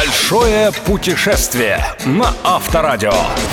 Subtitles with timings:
[0.00, 3.12] Большое путешествие на Авторадио.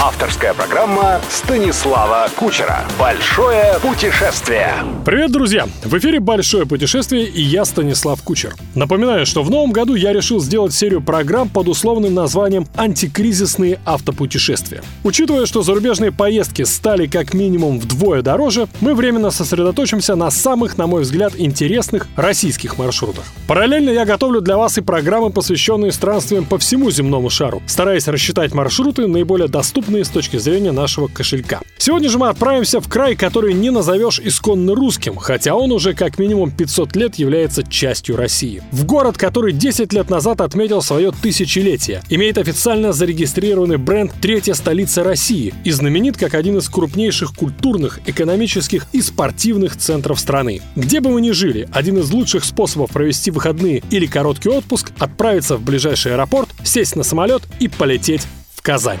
[0.00, 2.84] Авторская программа Станислава Кучера.
[2.96, 4.72] Большое путешествие.
[5.04, 5.66] Привет, друзья!
[5.82, 8.54] В эфире «Большое путешествие» и я, Станислав Кучер.
[8.76, 14.82] Напоминаю, что в новом году я решил сделать серию программ под условным названием «Антикризисные автопутешествия».
[15.02, 20.86] Учитывая, что зарубежные поездки стали как минимум вдвое дороже, мы временно сосредоточимся на самых, на
[20.86, 23.24] мой взгляд, интересных российских маршрутах.
[23.48, 25.90] Параллельно я готовлю для вас и программы, посвященные
[26.28, 31.60] странствиям по всему земному шару, стараясь рассчитать маршруты, наиболее доступные с точки зрения нашего кошелька.
[31.78, 36.18] Сегодня же мы отправимся в край, который не назовешь исконно русским, хотя он уже как
[36.18, 38.62] минимум 500 лет является частью России.
[38.72, 45.02] В город, который 10 лет назад отметил свое тысячелетие, имеет официально зарегистрированный бренд «Третья столица
[45.02, 50.60] России» и знаменит как один из крупнейших культурных, экономических и спортивных центров страны.
[50.76, 55.56] Где бы вы ни жили, один из лучших способов провести выходные или короткий отпуск– отправиться
[55.56, 58.98] в ближайший аэропорт, сесть на самолет и полететь в Казань.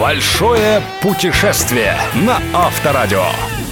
[0.00, 3.24] Большое путешествие на Авторадио.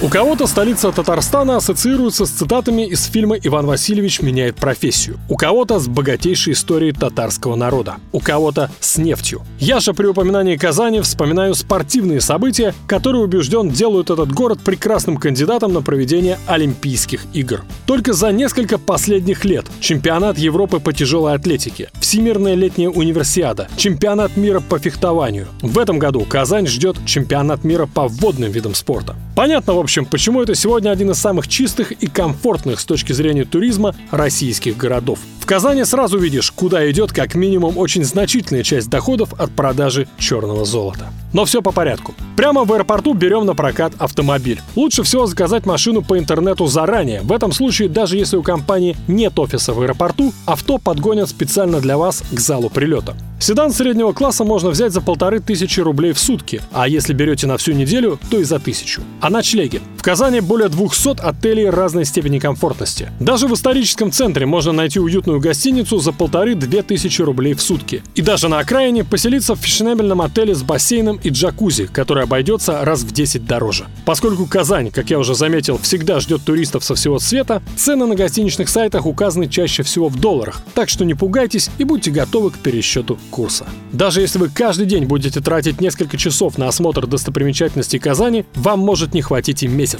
[0.03, 5.19] У кого-то столица Татарстана ассоциируется с цитатами из фильма «Иван Васильевич меняет профессию».
[5.29, 7.97] У кого-то с богатейшей историей татарского народа.
[8.11, 9.43] У кого-то с нефтью.
[9.59, 15.71] Я же при упоминании Казани вспоминаю спортивные события, которые, убежден, делают этот город прекрасным кандидатом
[15.71, 17.61] на проведение Олимпийских игр.
[17.85, 24.61] Только за несколько последних лет чемпионат Европы по тяжелой атлетике, Всемирная летняя универсиада, чемпионат мира
[24.61, 25.47] по фехтованию.
[25.61, 29.15] В этом году Казань ждет чемпионат мира по водным видам спорта.
[29.35, 33.45] Понятно, в общем, почему это сегодня один из самых чистых и комфортных с точки зрения
[33.45, 35.19] туризма российских городов.
[35.51, 41.09] Казани сразу видишь, куда идет как минимум очень значительная часть доходов от продажи черного золота.
[41.33, 42.15] Но все по порядку.
[42.37, 44.61] Прямо в аэропорту берем на прокат автомобиль.
[44.77, 47.19] Лучше всего заказать машину по интернету заранее.
[47.21, 51.97] В этом случае, даже если у компании нет офиса в аэропорту, авто подгонят специально для
[51.97, 53.17] вас к залу прилета.
[53.41, 57.57] Седан среднего класса можно взять за полторы тысячи рублей в сутки, а если берете на
[57.57, 59.01] всю неделю, то и за тысячу.
[59.19, 59.81] А ночлеги.
[60.01, 63.11] В Казани более 200 отелей разной степени комфортности.
[63.19, 68.01] Даже в историческом центре можно найти уютную гостиницу за полторы-две тысячи рублей в сутки.
[68.15, 73.03] И даже на окраине поселиться в фешенебельном отеле с бассейном и джакузи, который обойдется раз
[73.03, 73.85] в 10 дороже.
[74.03, 78.69] Поскольку Казань, как я уже заметил, всегда ждет туристов со всего света, цены на гостиничных
[78.69, 83.19] сайтах указаны чаще всего в долларах, так что не пугайтесь и будьте готовы к пересчету
[83.29, 83.67] курса.
[83.91, 89.13] Даже если вы каждый день будете тратить несколько часов на осмотр достопримечательностей Казани, вам может
[89.13, 89.90] не хватить и месяца.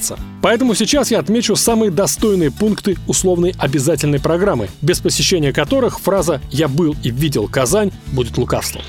[0.41, 6.67] Поэтому сейчас я отмечу самые достойные пункты условной обязательной программы, без посещения которых фраза «я
[6.67, 8.81] был и видел Казань» будет лукавством.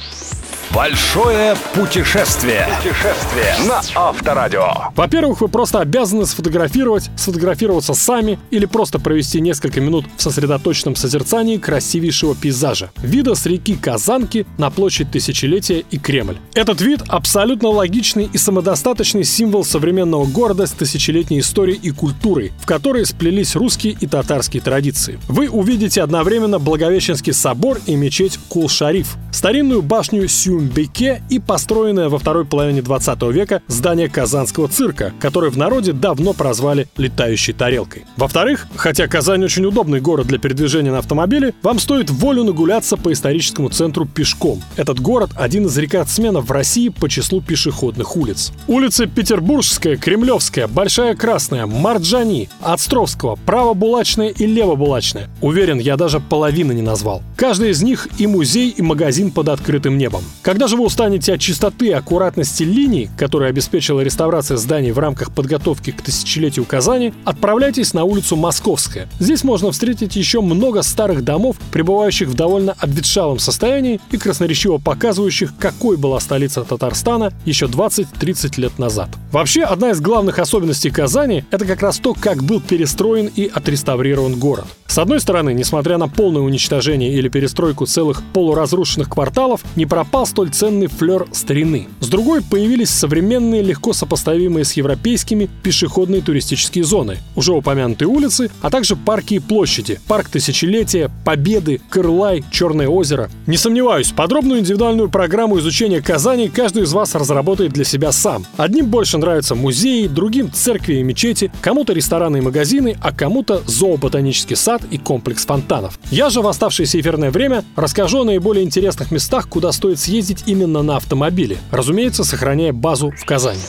[0.75, 2.67] Большое путешествие.
[2.79, 4.91] Путешествие на Авторадио.
[4.97, 11.59] Во-первых, вы просто обязаны сфотографировать, сфотографироваться сами или просто провести несколько минут в сосредоточенном созерцании
[11.59, 12.91] красивейшего пейзажа.
[13.03, 16.39] Вида с реки Казанки на площадь Тысячелетия и Кремль.
[16.55, 22.65] Этот вид абсолютно логичный и самодостаточный символ современного города с тысячелетней историей и культурой, в
[22.65, 25.19] которой сплелись русские и татарские традиции.
[25.29, 32.19] Вы увидите одновременно Благовещенский собор и мечеть Кул-Шариф, старинную башню Сюм Беке и построенное во
[32.19, 38.05] второй половине 20 века здание Казанского цирка, которое в народе давно прозвали «летающей тарелкой».
[38.17, 43.13] Во-вторых, хотя Казань очень удобный город для передвижения на автомобиле, вам стоит волю нагуляться по
[43.13, 44.63] историческому центру пешком.
[44.77, 48.53] Этот город– один из рекордсменов в России по числу пешеходных улиц.
[48.69, 55.29] Улицы Петербургская, Кремлевская, Большая Красная, Марджани, Островского, Правобулачная и Левобулачная.
[55.41, 57.23] Уверен, я даже половины не назвал.
[57.37, 60.23] Каждый из них и музей, и магазин под открытым небом.
[60.53, 65.33] Когда же вы устанете от чистоты и аккуратности линий, которые обеспечила реставрация зданий в рамках
[65.33, 69.09] подготовки к тысячелетию Казани, отправляйтесь на улицу Московская.
[69.19, 75.55] Здесь можно встретить еще много старых домов, пребывающих в довольно обветшалом состоянии и красноречиво показывающих,
[75.59, 79.09] какой была столица Татарстана еще 20-30 лет назад.
[79.31, 84.39] Вообще, одна из главных особенностей Казани– это как раз то, как был перестроен и отреставрирован
[84.39, 84.67] город.
[84.93, 90.51] С одной стороны, несмотря на полное уничтожение или перестройку целых полуразрушенных кварталов, не пропал столь
[90.51, 91.89] ценный флер старины.
[92.01, 98.69] С другой появились современные, легко сопоставимые с европейскими пешеходные туристические зоны, уже упомянутые улицы, а
[98.69, 103.31] также парки и площади, парк Тысячелетия, Победы, Кырлай, Черное озеро.
[103.47, 108.45] Не сомневаюсь, подробную индивидуальную программу изучения Казани каждый из вас разработает для себя сам.
[108.59, 114.55] Одним больше нравятся музеи, другим церкви и мечети, кому-то рестораны и магазины, а кому-то зооботанический
[114.55, 115.99] сад и комплекс фонтанов.
[116.11, 120.83] Я же в оставшееся эфирное время расскажу о наиболее интересных местах, куда стоит съездить именно
[120.83, 123.61] на автомобиле, разумеется, сохраняя базу в Казани.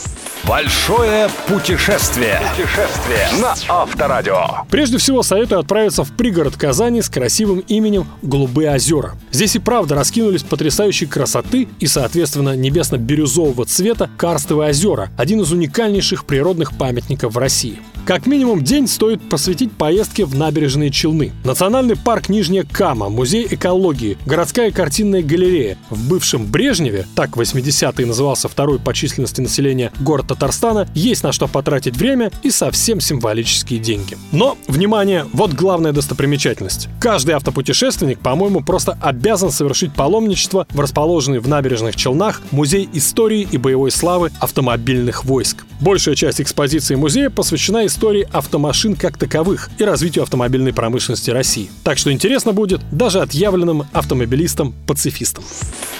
[0.48, 2.42] Большое путешествие.
[2.51, 4.65] Путешествие на Авторадио.
[4.69, 9.16] Прежде всего советую отправиться в пригород Казани с красивым именем Голубые озера.
[9.31, 16.25] Здесь и правда раскинулись потрясающей красоты и, соответственно, небесно-бирюзового цвета карстовые озера, один из уникальнейших
[16.25, 17.80] природных памятников в России.
[18.06, 21.32] Как минимум день стоит посвятить поездке в набережные Челны.
[21.46, 25.78] Национальный парк Нижняя Кама, музей экологии, городская картинная галерея.
[25.90, 31.32] В бывшем Брежневе, так в 80-е назывался второй по численности населения город Татарстана, есть на
[31.32, 34.18] что потратить время и совсем символические деньги.
[34.34, 36.90] Но, внимание, вот главная достопримечательность.
[37.00, 43.58] Каждый автопутешественник, по-моему, просто обязан совершить паломничество в расположенный в набережных Челнах музей истории и
[43.58, 45.64] боевой славы автомобильных войск.
[45.80, 51.69] Большая часть экспозиции музея посвящена истории автомашин как таковых и развитию автомобильной промышленности России.
[51.84, 55.44] Так что интересно будет даже отъявленным автомобилистам-пацифистам.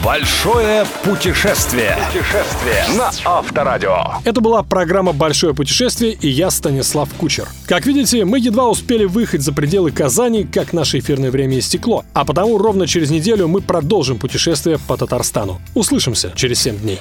[0.04, 1.95] Большое путешествие.
[2.12, 3.95] Путешествие на Авторадио.
[4.25, 7.48] Это была программа «Большое путешествие» и я, Станислав Кучер.
[7.68, 12.25] Как видите, мы едва успели выехать за пределы Казани, как наше эфирное время истекло, а
[12.25, 15.62] потому ровно через неделю мы продолжим путешествие по Татарстану.
[15.75, 17.00] Услышимся через 7 дней.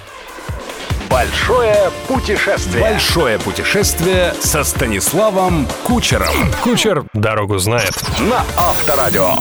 [1.12, 2.80] Большое путешествие.
[2.80, 6.50] Большое путешествие со Станиславом Кучером.
[6.64, 7.92] Кучер дорогу знает.
[8.18, 9.36] На Авторадио.